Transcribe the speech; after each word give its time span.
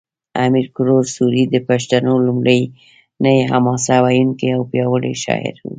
امیر 0.45 0.67
کروړ 0.75 1.03
سوري 1.15 1.43
د 1.49 1.55
پښتو 1.67 2.13
لومړنی 2.27 3.35
حماسه 3.51 3.95
ویونکی 4.05 4.47
او 4.55 4.61
پیاوړی 4.71 5.13
شاعر 5.23 5.55
و 5.59 5.65